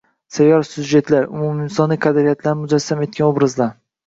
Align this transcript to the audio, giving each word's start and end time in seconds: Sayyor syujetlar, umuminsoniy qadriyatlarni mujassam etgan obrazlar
Sayyor 0.35 0.63
syujetlar, 0.69 1.27
umuminsoniy 1.39 1.99
qadriyatlarni 2.07 2.63
mujassam 2.63 3.05
etgan 3.07 3.29
obrazlar 3.31 3.73